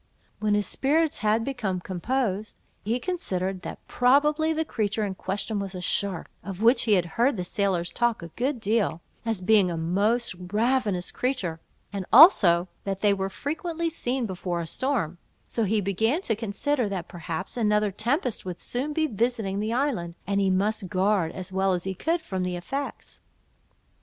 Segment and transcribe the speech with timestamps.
[0.39, 5.75] When his spirits had become composed, he considered, that probably the creature in question was
[5.75, 9.69] a shark, of which he had heard the sailors talk a good deal, as being
[9.69, 11.59] a most ravenous creature,
[11.93, 16.89] and also that they were frequently seen before a storm; so he began to consider
[16.89, 21.51] that perhaps another tempest would soon be visiting the island, and he must guard, as
[21.51, 23.21] well as he could, from the effects.